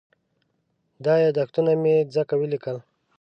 [1.05, 2.77] دا یادښتونه مې ځکه وليکل.